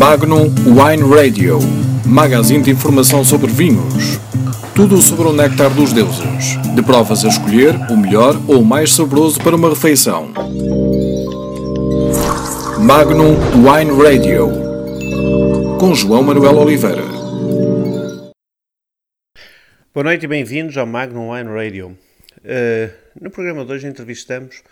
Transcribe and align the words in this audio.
Magnum 0.00 0.46
Wine 0.64 1.14
Radio, 1.14 1.58
magazine 2.06 2.62
de 2.62 2.70
informação 2.70 3.22
sobre 3.22 3.52
vinhos. 3.52 4.18
Tudo 4.74 4.96
sobre 5.02 5.28
o 5.28 5.32
néctar 5.34 5.68
dos 5.74 5.92
deuses. 5.92 6.56
De 6.74 6.82
provas 6.82 7.22
a 7.22 7.28
escolher 7.28 7.74
o 7.90 7.98
melhor 7.98 8.34
ou 8.48 8.62
o 8.62 8.64
mais 8.64 8.94
saboroso 8.94 9.38
para 9.42 9.54
uma 9.54 9.68
refeição. 9.68 10.32
Magnum 12.78 13.36
Wine 13.60 14.02
Radio, 14.02 14.48
com 15.78 15.94
João 15.94 16.22
Manuel 16.22 16.56
Oliveira. 16.56 17.04
Boa 19.92 20.04
noite 20.04 20.24
e 20.24 20.28
bem-vindos 20.28 20.78
ao 20.78 20.86
Magnum 20.86 21.30
Wine 21.30 21.50
Radio. 21.50 21.88
Uh, 22.38 22.90
no 23.20 23.30
programa 23.30 23.66
de 23.66 23.72
hoje 23.74 23.86
entrevistamos 23.86 24.62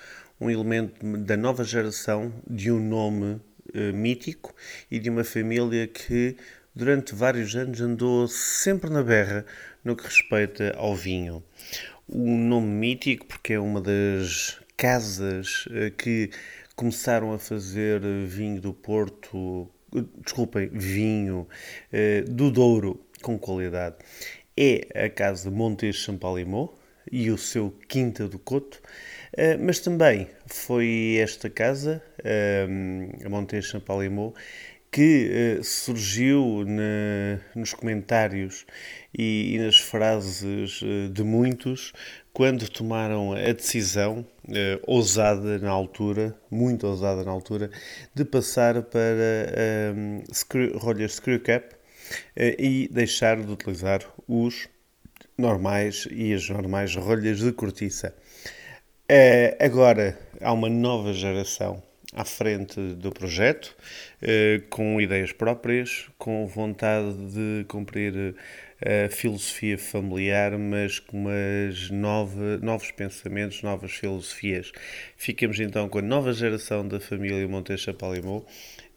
um 0.40 0.48
elemento 0.48 0.95
da 1.18 1.36
nova 1.36 1.64
geração 1.64 2.32
de 2.48 2.72
um 2.72 2.80
nome 2.80 3.38
uh, 3.75 3.93
mítico 3.95 4.55
e 4.91 4.98
de 4.98 5.11
uma 5.11 5.25
família 5.25 5.87
que 5.87 6.37
durante 6.75 7.14
vários 7.14 7.54
anos 7.57 7.81
andou 7.81 8.29
sempre 8.29 8.90
na 8.90 9.03
berra 9.03 9.45
no 9.85 9.96
que 9.96 10.04
respeita 10.04 10.75
ao 10.76 10.95
vinho. 10.95 11.43
Um 12.09 12.39
nome 12.39 12.68
mítico 12.68 13.26
porque 13.26 13.54
é 13.54 13.61
uma 13.61 13.81
das 13.81 14.61
casas 14.76 15.67
uh, 15.67 15.90
que 15.96 16.31
começaram 16.76 17.32
a 17.32 17.39
fazer 17.39 18.00
vinho 18.26 18.61
do 18.61 18.73
Porto, 18.73 19.68
desculpem, 20.23 20.68
vinho 20.68 21.48
do 22.29 22.53
Douro 22.53 23.04
com 23.21 23.37
qualidade. 23.37 23.96
É 24.57 25.07
a 25.07 25.11
casa 25.11 25.50
Montes 25.50 25.96
Champalimau 25.96 26.79
e 27.11 27.31
o 27.31 27.39
seu 27.39 27.71
Quinta 27.89 28.29
do 28.29 28.39
Coto, 28.39 28.81
eh, 29.32 29.57
mas 29.57 29.81
também 29.81 30.29
foi 30.46 31.18
esta 31.21 31.48
casa, 31.50 32.03
eh, 32.03 32.08
a 33.25 33.28
Montes 33.28 33.67
Champalimau, 33.67 34.34
que 34.91 35.59
uh, 35.59 35.64
surgiu 35.64 36.64
na, 36.67 37.41
nos 37.55 37.75
comentários 37.75 38.65
e, 39.17 39.55
e, 39.55 39.59
nas 39.59 39.79
frases 39.79 40.81
uh, 40.83 41.09
de 41.11 41.23
muitos 41.23 41.92
quando 42.33 42.69
tomaram 42.69 43.33
a 43.33 43.53
decisão, 43.53 44.25
ousada 44.87 45.59
na 45.59 45.70
altura, 45.70 46.39
muito 46.48 46.87
ousada 46.87 47.25
na 47.25 47.33
altura, 47.33 47.69
de 48.15 48.25
passar 48.25 48.81
para 48.81 49.92
um, 49.97 50.23
screw, 50.33 50.79
rolhas 50.79 51.14
screw 51.14 51.41
cap 51.41 51.75
e 52.37 52.89
deixar 52.92 53.42
de 53.42 53.51
utilizar 53.51 54.03
os 54.29 54.69
normais 55.37 56.07
e 56.12 56.33
as 56.33 56.48
normais 56.48 56.95
rolhas 56.95 57.41
de 57.41 57.51
cortiça. 57.51 58.14
agora 59.59 60.17
há 60.41 60.53
uma 60.53 60.69
nova 60.69 61.12
geração 61.12 61.83
à 62.14 62.25
frente 62.25 62.81
do 62.95 63.11
projeto, 63.11 63.77
eh, 64.23 64.62
com 64.70 65.01
ideias 65.01 65.33
próprias, 65.33 66.06
com 66.17 66.47
vontade 66.47 67.14
de 67.33 67.64
cumprir 67.69 68.34
a 68.81 69.11
filosofia 69.11 69.77
familiar, 69.77 70.56
mas 70.56 71.01
com 71.01 71.19
umas 71.19 71.91
nova, 71.91 72.59
novos 72.59 72.91
pensamentos, 72.92 73.62
novas 73.62 73.92
filosofias. 73.92 74.73
Ficamos 75.17 75.59
então 75.61 75.89
com 75.89 75.98
a 75.98 76.03
nova 76.03 76.33
geração 76.33 76.86
da 76.86 77.01
família 77.01 77.47
Montes 77.48 77.81
Chapalimau 77.81 78.47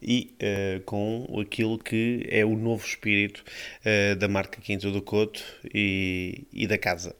e 0.00 0.34
uh, 0.40 0.80
com 0.82 1.26
aquilo 1.40 1.78
que 1.78 2.26
é 2.28 2.44
o 2.44 2.56
novo 2.56 2.84
espírito 2.86 3.44
uh, 3.84 4.16
da 4.16 4.28
marca 4.28 4.60
Quinto 4.60 4.90
do 4.90 5.02
Couto 5.02 5.42
e, 5.74 6.44
e 6.52 6.66
da 6.66 6.78
casa. 6.78 7.14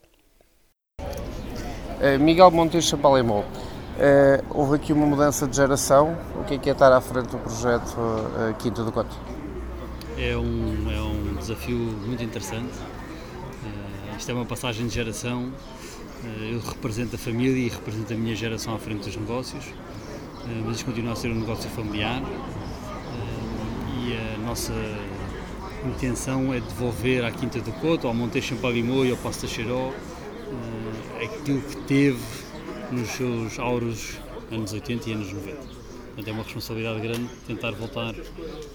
Miguel 2.18 2.50
Montes 2.50 2.86
Chapalimau 2.86 3.44
Uh, 3.92 4.42
houve 4.50 4.76
aqui 4.76 4.92
uma 4.92 5.06
mudança 5.06 5.46
de 5.46 5.56
geração. 5.56 6.16
O 6.40 6.44
que 6.44 6.54
é, 6.54 6.58
que 6.58 6.68
é 6.68 6.72
estar 6.72 6.92
à 6.92 7.00
frente 7.00 7.28
do 7.28 7.38
projeto 7.38 7.94
uh, 7.98 8.54
Quinta 8.58 8.82
do 8.82 8.90
Coto? 8.90 9.14
É 10.16 10.36
um, 10.36 10.90
é 10.90 11.00
um 11.00 11.34
desafio 11.34 11.76
muito 11.76 12.22
interessante. 12.22 12.72
Uh, 12.72 14.16
isto 14.16 14.30
é 14.30 14.34
uma 14.34 14.46
passagem 14.46 14.86
de 14.86 14.94
geração. 14.94 15.52
eu 16.50 16.58
represento 16.60 17.16
a 17.16 17.18
família 17.18 17.66
e 17.66 17.68
represento 17.68 18.12
a 18.12 18.16
minha 18.16 18.34
geração 18.34 18.74
à 18.74 18.78
frente 18.78 19.04
dos 19.04 19.16
negócios, 19.16 19.64
mas 20.64 20.76
isto 20.76 20.86
continua 20.86 21.12
a 21.12 21.16
ser 21.16 21.28
um 21.28 21.40
negócio 21.40 21.68
familiar 21.70 22.22
e 24.04 24.16
a 24.16 24.38
nossa 24.46 24.72
intenção 25.84 26.54
é 26.54 26.60
devolver 26.60 27.24
à 27.24 27.30
Quinta 27.30 27.60
do 27.60 27.72
Coto, 27.72 28.06
ao 28.06 28.14
Monte 28.14 28.40
Champalimau 28.40 29.04
e 29.04 29.10
ao 29.10 29.16
Passo 29.16 29.42
Tacheiró 29.42 29.92
aquilo 31.22 31.60
que 31.60 31.76
teve 31.82 32.51
nos 32.92 33.08
seus 33.08 33.58
auros 33.58 34.18
anos 34.50 34.72
80 34.72 35.08
e 35.08 35.12
anos 35.14 35.32
90. 35.32 35.56
Portanto, 35.56 36.28
é 36.28 36.32
uma 36.32 36.42
responsabilidade 36.42 37.00
grande 37.00 37.28
tentar 37.46 37.70
voltar 37.70 38.14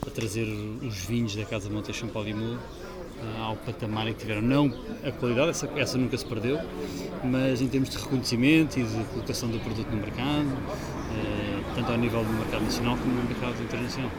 a 0.05 0.09
trazer 0.09 0.47
os 0.81 0.95
vinhos 1.05 1.35
da 1.35 1.45
Casa 1.45 1.69
Monte 1.69 1.93
Champalimau 1.93 2.55
uh, 2.55 3.41
ao 3.43 3.55
patamar 3.57 4.07
em 4.07 4.13
que 4.13 4.21
tiveram. 4.21 4.41
Não 4.41 4.73
a 5.03 5.11
qualidade, 5.11 5.51
essa, 5.51 5.67
essa, 5.75 5.97
nunca 5.99 6.17
se 6.17 6.25
perdeu, 6.25 6.59
mas 7.23 7.61
em 7.61 7.67
termos 7.67 7.89
de 7.89 7.97
reconhecimento 7.97 8.79
e 8.79 8.83
de 8.83 9.03
colocação 9.13 9.49
do 9.49 9.59
produto 9.59 9.87
no 9.91 9.97
mercado, 9.97 10.47
uh, 10.47 11.75
tanto 11.75 11.91
ao 11.91 11.97
nível 11.99 12.23
do 12.23 12.33
mercado 12.33 12.63
nacional 12.63 12.97
como 12.97 13.13
no 13.13 13.23
mercado 13.23 13.61
internacional. 13.61 14.11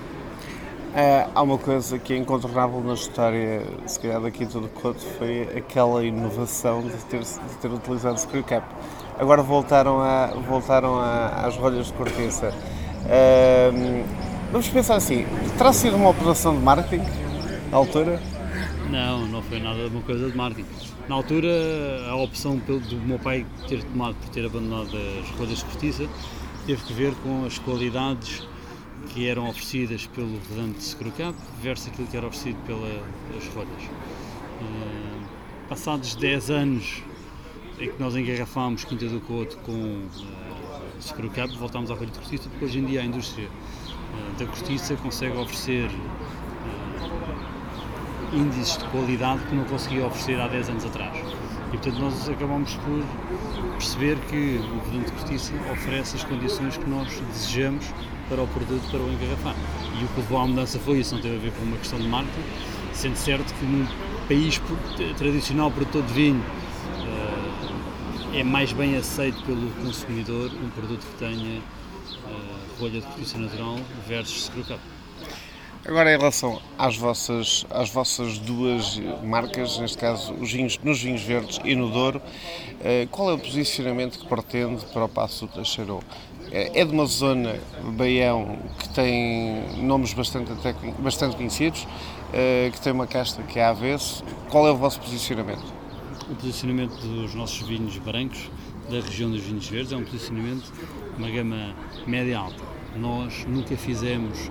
Uh, 0.89 1.31
há 1.35 1.43
uma 1.43 1.59
coisa 1.59 1.99
que 1.99 2.15
é 2.15 2.17
incontornável 2.17 2.81
na 2.81 2.95
história, 2.95 3.63
se 3.87 4.01
calhar 4.01 4.21
daqui 4.21 4.47
todo 4.47 4.65
o 4.67 4.69
Couto, 4.69 5.01
foi 5.19 5.43
aquela 5.57 6.05
inovação 6.05 6.83
de 6.83 6.97
ter, 7.05 7.21
de 7.21 7.57
ter 7.61 7.71
utilizado 7.71 8.19
screw 8.19 8.43
cap 8.43 8.65
agora 9.19 9.43
voltaram, 9.43 10.01
a, 10.01 10.29
voltaram 10.49 10.99
a, 10.99 11.47
às 11.47 11.57
rolhas 11.57 11.89
de 11.89 11.93
cortiça. 11.93 12.55
Uh, 13.05 14.05
vamos 14.53 14.69
pensar 14.69 14.97
assim, 14.97 15.27
terá 15.57 15.73
sido 15.73 15.97
uma 15.97 16.11
operação 16.11 16.57
de 16.57 16.63
marketing 16.63 17.05
na 17.71 17.77
altura? 17.77 18.23
Não, 18.91 19.27
não 19.27 19.43
foi 19.43 19.61
nada 19.61 19.89
uma 19.89 20.01
coisa 20.03 20.31
de 20.31 20.37
marketing. 20.37 20.69
Na 21.09 21.17
altura, 21.17 21.49
a 22.09 22.17
opção 22.17 22.57
do 22.57 22.97
meu 23.07 23.19
pai 23.19 23.45
ter 23.67 23.83
tomado 23.83 24.15
por 24.15 24.29
ter 24.31 24.47
abandonado 24.47 24.91
as 25.21 25.31
rolhas 25.39 25.59
de 25.59 25.65
cortiça 25.65 26.09
teve 26.67 26.83
que 26.85 26.93
ver 26.93 27.15
com 27.23 27.45
as 27.47 27.59
qualidades 27.59 28.47
que 29.09 29.27
eram 29.27 29.49
oferecidas 29.49 30.07
pelo 30.07 30.39
rodante 30.51 30.83
Screwcap 30.83 31.35
versus 31.63 31.89
aquilo 31.89 32.07
que 32.09 32.17
era 32.17 32.27
oferecido 32.27 32.59
pelas 32.67 33.47
rolhas. 33.55 33.83
Uh, 34.61 35.69
passados 35.69 36.15
10 36.15 36.51
anos 36.51 37.03
em 37.79 37.91
que 37.91 38.01
nós 38.01 38.17
engarrafámos 38.17 38.85
Quinta 38.85 39.07
do 39.07 39.21
Couto 39.21 39.57
com 39.59 39.73
uh, 39.73 41.03
Screwcap, 41.03 41.57
voltámos 41.57 41.91
à 41.91 41.95
rolha 41.95 42.11
de 42.11 42.19
cortiça, 42.19 42.49
porque 42.49 42.65
hoje 42.65 42.79
em 42.81 42.85
dia 42.85 43.01
a 43.01 43.05
indústria 43.05 43.49
uh, 43.49 44.39
da 44.39 44.47
cortiça 44.47 44.97
consegue 44.97 45.37
oferecer 45.37 45.91
índices 48.33 48.77
de 48.79 48.85
qualidade 48.87 49.43
que 49.47 49.55
não 49.55 49.65
conseguia 49.65 50.07
oferecer 50.07 50.41
há 50.41 50.49
10 50.49 50.71
anos 50.71 50.85
atrás. 50.85 51.17
E 51.69 51.77
portanto 51.77 51.99
nós 51.99 52.29
acabamos 52.29 52.75
por 52.77 53.05
perceber 53.73 54.17
que 54.31 54.59
o 54.59 54.79
rodante 54.79 55.07
de 55.07 55.13
cortiça 55.13 55.53
oferece 55.73 56.17
as 56.17 56.25
condições 56.25 56.77
que 56.77 56.89
nós 56.89 57.09
desejamos 57.33 57.85
para 58.29 58.43
o 58.43 58.47
produto, 58.49 58.91
para 58.91 59.01
o 59.01 59.13
engarrafar. 59.13 59.55
E 60.01 60.05
o 60.05 60.09
que 60.09 60.21
levou 60.21 60.39
à 60.39 60.47
mudança 60.47 60.79
foi 60.79 61.01
isso, 61.01 61.15
não 61.15 61.23
teve 61.23 61.37
a 61.37 61.39
ver 61.39 61.53
com 61.53 61.63
uma 61.63 61.77
questão 61.77 61.99
de 61.99 62.09
marketing, 62.09 62.43
sendo 62.93 63.17
certo 63.17 63.53
que 63.55 63.65
num 63.65 63.87
país 64.29 64.61
tradicional 65.17 65.71
produtor 65.71 66.03
de 66.03 66.13
vinho 66.13 66.43
é 68.35 68.45
mais 68.45 68.73
bem 68.73 68.97
aceito 68.97 69.43
pelo 69.43 69.71
consumidor 69.83 70.51
um 70.63 70.69
produto 70.71 71.05
que 71.05 71.19
tenha 71.19 71.59
uh, 71.59 72.81
rolha 72.81 73.01
de 73.01 73.07
cortiça 73.07 73.39
natural 73.39 73.79
versus 74.07 74.45
screw 74.45 74.65
Agora, 75.89 76.13
em 76.13 76.19
relação 76.19 76.61
às 76.77 76.99
vossas, 76.99 77.65
às 77.71 77.89
vossas 77.89 78.39
duas 78.39 79.01
marcas, 79.25 79.79
neste 79.79 79.97
caso 79.97 80.35
os 80.35 80.53
vinhos, 80.53 80.79
nos 80.85 81.03
vinhos 81.03 81.23
verdes 81.23 81.59
e 81.65 81.75
no 81.75 81.89
Douro, 81.89 82.19
uh, 82.21 83.09
qual 83.09 83.31
é 83.31 83.33
o 83.33 83.39
posicionamento 83.39 84.19
que 84.19 84.27
pretende 84.27 84.85
para 84.93 85.07
o 85.07 85.09
Passo 85.09 85.47
do 85.47 85.53
Teixeiro? 85.55 86.01
É, 86.53 86.83
é 86.83 86.85
de 86.85 86.93
uma 86.93 87.07
zona, 87.07 87.59
Baião, 87.97 88.59
que 88.79 88.89
tem 88.91 89.63
nomes 89.79 90.13
bastante, 90.13 90.53
até, 90.53 90.75
bastante 90.99 91.37
conhecidos, 91.37 91.85
uh, 91.85 92.71
que 92.71 92.81
tem 92.83 92.93
uma 92.93 93.07
casta 93.07 93.43
que 93.45 93.59
é 93.59 93.65
avesso. 93.65 94.23
Qual 94.51 94.69
é 94.69 94.71
o 94.71 94.77
vosso 94.77 95.01
posicionamento? 95.01 95.79
o 96.31 96.35
posicionamento 96.35 96.95
dos 97.01 97.35
nossos 97.35 97.67
vinhos 97.67 97.97
brancos 97.97 98.51
da 98.91 99.01
região 99.01 99.31
dos 99.31 99.41
vinhos 99.41 99.67
verdes 99.67 99.93
é 99.93 99.97
um 99.97 100.05
posicionamento, 100.05 100.71
uma 101.17 101.31
gama 101.31 101.75
média-alta. 102.07 102.63
Nós 102.95 103.47
nunca 103.47 103.75
fizemos 103.79 104.51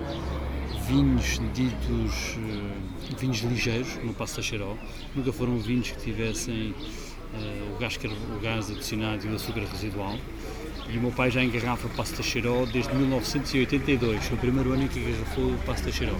vinhos 0.88 1.40
ditos 1.54 2.36
uh, 2.36 3.16
vinhos 3.18 3.38
ligeiros 3.38 3.96
no 4.02 4.12
Passo 4.14 4.36
Tacheiró, 4.36 4.76
nunca 5.14 5.32
foram 5.32 5.58
vinhos 5.58 5.90
que 5.90 6.00
tivessem 6.00 6.74
uh, 7.34 7.74
o, 7.74 7.78
gás, 7.78 7.96
o 7.96 8.40
gás 8.40 8.70
adicionado 8.70 9.26
e 9.26 9.30
o 9.30 9.36
açúcar 9.36 9.60
residual. 9.60 10.16
E 10.88 10.96
o 10.96 11.00
meu 11.00 11.10
pai 11.10 11.30
já 11.30 11.42
engarrafa 11.42 11.86
o 11.86 11.90
Passo 11.90 12.14
Tacheiró 12.14 12.64
desde 12.66 12.94
1982, 12.94 14.24
foi 14.24 14.36
o 14.36 14.40
primeiro 14.40 14.72
ano 14.72 14.84
em 14.84 14.88
que 14.88 14.98
engarrafou 14.98 15.52
o 15.52 15.58
Passo 15.66 15.84
Tacheiró. 15.84 16.16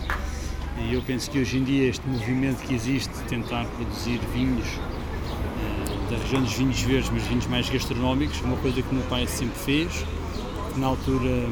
E 0.78 0.94
eu 0.94 1.02
penso 1.02 1.30
que 1.30 1.38
hoje 1.40 1.58
em 1.58 1.64
dia 1.64 1.88
este 1.88 2.06
movimento 2.06 2.62
que 2.66 2.74
existe 2.74 3.12
de 3.12 3.22
tentar 3.24 3.64
produzir 3.64 4.20
vinhos 4.32 4.66
da 6.10 6.16
região 6.16 6.42
dos 6.42 6.52
vinhos 6.54 6.80
verdes, 6.80 7.10
mas 7.10 7.22
vinhos 7.24 7.46
mais 7.46 7.68
gastronómicos, 7.68 8.40
uma 8.40 8.56
coisa 8.56 8.80
que 8.80 8.90
o 8.90 8.94
meu 8.94 9.04
pai 9.04 9.26
sempre 9.26 9.58
fez, 9.58 10.06
na 10.76 10.86
altura 10.86 11.48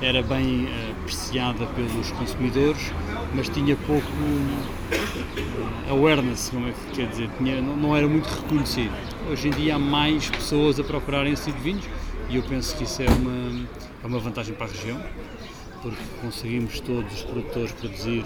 era 0.00 0.22
bem 0.22 0.64
uh, 0.64 0.90
apreciada 1.00 1.66
pelos 1.66 2.10
consumidores, 2.12 2.92
mas 3.34 3.48
tinha 3.48 3.76
pouco 3.76 4.06
uh, 4.06 5.90
awareness, 5.90 6.50
como 6.50 6.68
é 6.68 6.72
que 6.72 6.96
quer 6.96 7.08
dizer, 7.08 7.28
tinha, 7.36 7.60
não, 7.60 7.76
não, 7.76 7.96
era 7.96 8.08
muito 8.08 8.26
reconhecido. 8.26 8.92
Hoje 9.30 9.48
em 9.48 9.50
dia 9.50 9.76
há 9.76 9.78
mais 9.78 10.30
pessoas 10.30 10.80
a 10.80 10.84
procurarem 10.84 11.32
esse 11.32 11.46
tipo 11.46 11.58
de 11.58 11.64
vinhos 11.64 11.84
e 12.30 12.36
eu 12.36 12.42
penso 12.42 12.76
que 12.76 12.84
isso 12.84 13.02
é 13.02 13.08
uma, 13.08 13.66
é 14.02 14.06
uma 14.06 14.18
vantagem 14.18 14.54
para 14.54 14.66
a 14.66 14.70
região, 14.70 15.00
porque 15.82 16.02
conseguimos 16.22 16.80
todos 16.80 17.12
os 17.12 17.22
produtores 17.22 17.72
produzir 17.72 18.24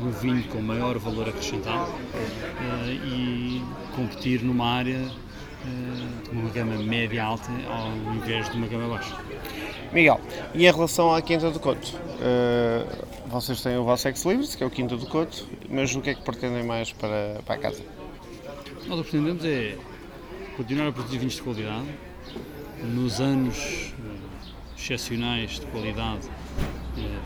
um 0.00 0.10
vinho 0.10 0.44
com 0.44 0.60
maior 0.60 0.98
valor 0.98 1.28
acrescentado 1.28 1.90
uh, 1.90 2.90
e 2.90 3.62
competir 3.96 4.42
numa 4.42 4.66
área 4.66 4.98
uh, 4.98 6.30
de 6.30 6.38
uma 6.38 6.50
gama 6.50 6.76
média 6.82 7.24
alta 7.24 7.50
ao 7.68 8.14
invés 8.14 8.50
de 8.50 8.56
uma 8.56 8.66
gama 8.66 8.88
baixa. 8.88 9.16
Miguel, 9.92 10.20
e 10.54 10.66
em 10.66 10.72
relação 10.72 11.14
à 11.14 11.22
Quinta 11.22 11.50
do 11.50 11.58
Couto? 11.58 11.96
Uh, 11.96 13.28
vocês 13.28 13.62
têm 13.62 13.76
o 13.78 13.84
vosso 13.84 14.06
ex-libris, 14.08 14.54
que 14.54 14.62
é 14.62 14.66
o 14.66 14.70
Quinta 14.70 14.96
do 14.96 15.06
Couto, 15.06 15.46
mas 15.68 15.94
o 15.94 16.00
que 16.00 16.10
é 16.10 16.14
que 16.14 16.22
pretendem 16.22 16.62
mais 16.62 16.92
para, 16.92 17.40
para 17.44 17.54
a 17.54 17.58
casa? 17.58 17.82
Nós 18.86 19.00
o 19.00 19.04
que 19.04 19.10
pretendemos 19.10 19.44
é 19.44 19.76
continuar 20.56 20.88
a 20.88 20.92
produzir 20.92 21.18
vinhos 21.18 21.34
de 21.34 21.42
qualidade. 21.42 21.86
Nos 22.82 23.20
anos 23.20 23.92
excepcionais 24.78 25.52
de 25.52 25.66
qualidade, 25.66 26.28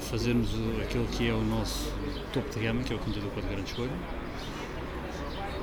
fazermos 0.01 0.51
aquilo 0.83 1.07
que 1.07 1.29
é 1.29 1.33
o 1.33 1.43
nosso 1.43 1.93
topo 2.33 2.49
de 2.51 2.65
gama, 2.65 2.83
que 2.83 2.93
é 2.93 2.97
o 2.97 2.99
Quinta 2.99 3.21
do 3.21 3.29
Couto 3.31 3.49
Grande 3.49 3.71
Escolha. 3.71 3.93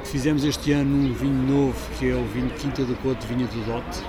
Fizemos 0.03 0.43
este 0.43 0.71
ano 0.71 0.95
um 0.95 1.13
vinho 1.13 1.33
novo, 1.33 1.95
que 1.97 2.09
é 2.09 2.13
o 2.13 2.25
vinho 2.25 2.49
Quinta 2.51 2.83
do 2.83 2.95
Couto 2.97 3.25
Vinha 3.27 3.47
do 3.47 3.65
Dote, 3.65 4.03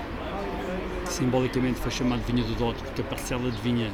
simbolicamente 1.11 1.79
foi 1.79 1.91
chamado 1.91 2.21
Vinha 2.25 2.43
do 2.43 2.55
Dote 2.55 2.81
porque 2.83 3.01
a 3.01 3.03
parcela 3.03 3.51
de 3.51 3.61
vinha 3.61 3.91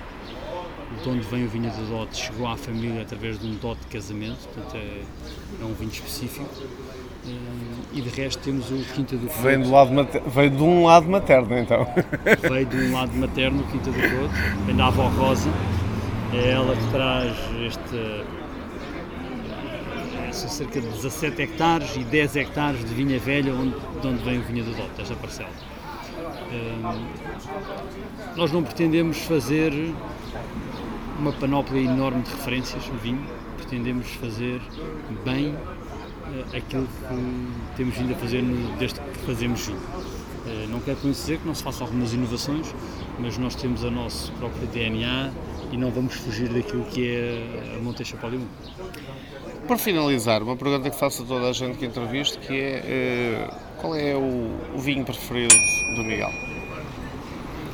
de 1.03 1.09
onde 1.09 1.19
vem 1.27 1.45
o 1.45 1.49
vinho 1.49 1.69
do 1.69 1.89
dote 1.89 2.15
chegou 2.15 2.47
à 2.47 2.55
família 2.55 3.01
através 3.01 3.39
de 3.39 3.45
um 3.45 3.55
dote 3.55 3.81
de 3.81 3.87
casamento, 3.87 4.47
portanto 4.47 4.75
é, 4.75 5.01
é 5.61 5.65
um 5.65 5.73
vinho 5.73 5.91
específico. 5.91 6.47
E 7.93 8.01
de 8.01 8.09
resto 8.09 8.41
temos 8.41 8.71
o 8.71 8.77
Quinta 8.93 9.17
do 9.17 9.27
Couto. 9.27 9.41
Vem, 9.41 9.59
do 9.59 9.69
lado 9.69 9.91
veio 10.27 10.49
de 10.49 10.63
um 10.63 10.85
lado 10.85 11.09
materno 11.09 11.57
então. 11.57 11.85
Veio 12.49 12.65
de 12.65 12.77
um 12.77 12.93
lado 12.93 13.13
materno, 13.13 13.61
o 13.61 13.63
Quinta 13.65 13.91
do 13.91 13.99
Couto, 13.99 14.33
vem 14.65 14.75
da 14.75 14.87
avó 14.87 15.07
Rosa. 15.09 15.49
É 16.33 16.51
ela 16.51 16.75
que 16.75 16.87
traz 16.91 17.35
este 17.65 18.25
são 20.31 20.49
cerca 20.49 20.79
de 20.79 20.87
17 20.87 21.41
hectares 21.41 21.95
e 21.95 22.03
10 22.03 22.35
hectares 22.35 22.85
de 22.85 22.93
vinha 22.93 23.17
velha 23.19 23.53
onde, 23.53 23.75
de 24.01 24.07
onde 24.07 24.23
vem 24.23 24.39
o 24.39 24.43
vinha 24.43 24.63
do 24.63 24.71
Dote, 24.71 25.01
esta 25.01 25.15
parcela. 25.15 25.76
Nós 28.35 28.51
não 28.51 28.63
pretendemos 28.63 29.17
fazer 29.19 29.73
uma 31.19 31.31
panóplia 31.33 31.81
enorme 31.81 32.21
de 32.21 32.29
referências 32.29 32.87
no 32.87 32.97
vinho, 32.99 33.21
pretendemos 33.57 34.07
fazer 34.13 34.61
bem 35.25 35.49
uh, 35.49 36.55
aquilo 36.55 36.87
que 36.87 37.75
temos 37.75 37.95
vindo 37.95 38.13
a 38.13 38.15
fazer 38.17 38.43
desde 38.77 38.99
que 38.99 39.19
fazemos 39.25 39.65
vinho. 39.65 39.77
Uh, 39.77 40.67
não 40.69 40.79
quero 40.79 40.97
com 40.97 41.09
isso 41.09 41.21
dizer 41.21 41.39
que 41.39 41.47
não 41.47 41.55
se 41.55 41.63
façam 41.63 41.87
algumas 41.87 42.13
inovações, 42.13 42.73
mas 43.19 43.37
nós 43.37 43.55
temos 43.55 43.83
o 43.83 43.91
nosso 43.91 44.31
próprio 44.33 44.67
DNA 44.67 45.31
e 45.71 45.77
não 45.77 45.91
vamos 45.91 46.15
fugir 46.15 46.49
daquilo 46.49 46.83
que 46.85 47.15
é 47.15 47.75
a 47.75 47.79
Monte 47.81 48.05
Chapéu 48.05 48.39
Para 49.67 49.77
finalizar, 49.77 50.41
uma 50.41 50.55
pergunta 50.55 50.89
que 50.89 50.97
faço 50.97 51.23
a 51.23 51.25
toda 51.25 51.49
a 51.49 51.53
gente 51.53 51.77
que 51.77 51.85
entrevisto, 51.85 52.39
que 52.39 52.59
é 52.59 53.49
uh, 53.49 53.81
qual 53.81 53.95
é 53.95 54.15
o, 54.15 54.75
o, 54.75 54.79
vinho 54.79 55.03
preferido 55.03 55.55
do 55.95 56.03
Miguel? 56.03 56.31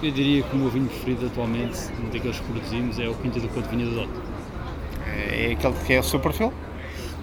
Eu 0.02 0.12
diria 0.12 0.44
que 0.44 0.56
o 0.56 0.60
meu 0.60 0.70
vinho 0.70 0.88
preferido 0.88 1.28
atualmente, 1.28 1.80
daqueles 2.12 2.40
que 2.40 2.46
produzimos, 2.46 3.00
é 3.00 3.08
o 3.08 3.16
Quinta 3.16 3.40
do 3.40 3.48
Couto 3.50 3.70
Vinha 3.70 3.86
do 3.86 3.96
Dote. 3.96 4.12
É, 5.06 5.50
é 5.50 5.54
aquele 5.54 5.74
que 5.86 5.94
é 5.94 6.00
o 6.00 6.04
seu 6.04 6.20
perfil? 6.20 6.52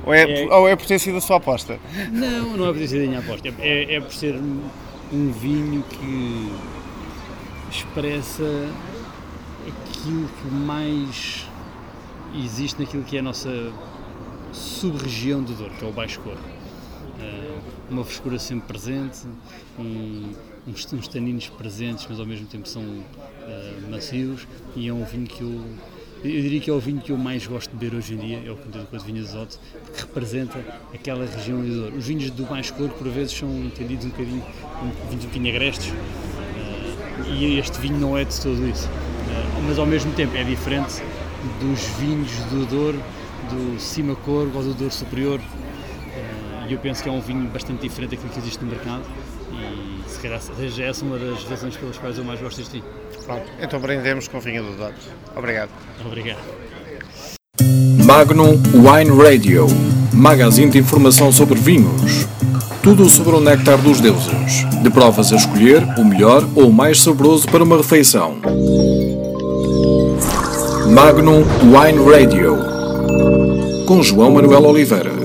Ou 0.06 0.14
é, 0.14 0.44
é, 0.44 0.54
ou 0.54 0.68
é 0.68 0.74
por 0.76 0.86
ter 0.86 0.98
sido 0.98 1.18
a 1.18 1.20
sua 1.20 1.36
aposta? 1.36 1.78
Não, 2.10 2.56
não 2.56 2.68
é 2.68 2.72
por 2.72 2.78
ter 2.78 2.88
sido 2.88 3.04
a 3.04 3.06
minha 3.06 3.18
aposta. 3.18 3.48
É, 3.58 3.96
é 3.96 4.00
por 4.00 4.12
ser 4.12 4.34
um 5.12 5.30
vinho 5.32 5.82
que 5.82 6.50
expressa 7.70 8.68
aquilo 10.00 10.28
que 10.28 10.54
mais 10.54 11.46
existe 12.34 12.80
naquilo 12.80 13.02
que 13.04 13.16
é 13.16 13.20
a 13.20 13.22
nossa 13.22 13.72
sub-região 14.52 15.42
do 15.42 15.52
Douro, 15.52 15.74
que 15.74 15.84
é 15.84 15.88
o 15.88 15.92
Baixo 15.92 16.20
Coro. 16.20 16.38
Uh, 16.38 17.60
uma 17.90 18.04
frescura 18.04 18.38
sempre 18.38 18.66
presente, 18.68 19.18
um, 19.78 20.32
uns, 20.66 20.90
uns 20.92 21.06
taninos 21.06 21.48
presentes, 21.48 22.06
mas 22.08 22.18
ao 22.18 22.24
mesmo 22.24 22.46
tempo 22.46 22.66
são 22.66 22.82
uh, 22.82 23.90
macios, 23.90 24.46
e 24.74 24.88
é 24.88 24.92
um 24.92 25.04
vinho 25.04 25.26
que 25.26 25.42
eu, 25.42 25.64
eu 26.24 26.42
diria 26.42 26.60
que 26.60 26.70
é 26.70 26.72
o 26.72 26.80
vinho 26.80 27.00
que 27.00 27.12
eu 27.12 27.18
mais 27.18 27.46
gosto 27.46 27.70
de 27.70 27.76
beber 27.76 27.96
hoje 27.96 28.14
em 28.14 28.18
dia, 28.18 28.42
é 28.46 28.50
o 28.50 28.56
Conde 28.56 28.78
do 28.78 29.04
Vinho 29.04 29.22
Azote, 29.22 29.58
porque 29.84 30.00
representa 30.00 30.58
aquela 30.94 31.26
região 31.26 31.60
do 31.60 31.74
Douro. 31.74 31.96
Os 31.96 32.06
vinhos 32.06 32.30
do 32.30 32.44
Baixo 32.44 32.72
Coro, 32.74 32.90
por 32.90 33.08
vezes, 33.08 33.36
são 33.36 33.48
entendidos 33.48 34.06
um 34.06 34.10
bocadinho, 34.10 34.44
um, 34.82 35.08
vinhos 35.10 35.24
um 35.24 35.28
bocadinho 35.28 35.54
agrestes, 35.54 35.90
uh, 35.90 37.34
e 37.34 37.58
este 37.58 37.78
vinho 37.80 37.98
não 37.98 38.16
é 38.16 38.24
de 38.24 38.40
todo 38.40 38.66
isso 38.66 38.88
mas 39.66 39.78
ao 39.78 39.86
mesmo 39.86 40.12
tempo 40.12 40.36
é 40.36 40.44
diferente 40.44 41.02
dos 41.60 41.80
vinhos 41.98 42.30
do 42.50 42.66
Douro, 42.66 43.00
do 43.50 43.80
Cima 43.80 44.14
Corvo 44.14 44.58
ou 44.58 44.64
do 44.64 44.74
Douro 44.74 44.92
Superior. 44.92 45.40
Eh, 45.40 46.68
e 46.68 46.72
eu 46.72 46.78
penso 46.78 47.02
que 47.02 47.08
é 47.08 47.12
um 47.12 47.20
vinho 47.20 47.48
bastante 47.48 47.82
diferente 47.82 48.10
daquilo 48.10 48.32
que 48.32 48.38
existe 48.38 48.64
no 48.64 48.70
mercado 48.70 49.02
e 49.52 50.10
se 50.10 50.18
calhar 50.20 50.40
seja 50.40 50.84
essa 50.84 51.04
uma 51.04 51.18
das 51.18 51.44
razões 51.44 51.76
pelas 51.76 51.98
quais 51.98 52.18
eu 52.18 52.24
mais 52.24 52.40
gosto 52.40 52.58
deste 52.58 52.72
vinho. 52.72 52.84
Pronto, 53.24 53.44
então 53.60 53.80
brindemos 53.80 54.28
com 54.28 54.38
o 54.38 54.40
vinho 54.40 54.62
do 54.62 54.76
Douro. 54.76 54.94
Obrigado. 55.36 55.70
Obrigado. 56.04 56.38
Magnum 58.04 58.60
Wine 58.74 59.22
Radio, 59.22 59.66
magazine 60.12 60.70
de 60.70 60.78
informação 60.78 61.30
sobre 61.30 61.58
vinhos. 61.58 62.26
Tudo 62.82 63.08
sobre 63.08 63.36
o 63.36 63.40
néctar 63.40 63.78
dos 63.78 64.00
deuses. 64.00 64.64
De 64.82 64.90
provas 64.90 65.32
a 65.32 65.36
escolher, 65.36 65.82
o 65.98 66.04
melhor 66.04 66.48
ou 66.54 66.68
o 66.68 66.72
mais 66.72 67.00
saboroso 67.02 67.46
para 67.46 67.62
uma 67.62 67.76
refeição. 67.76 68.38
Magnum 70.90 71.44
Wine 71.62 72.04
Radio 72.04 72.58
com 73.86 74.02
João 74.02 74.32
Manuel 74.32 74.64
Oliveira. 74.64 75.19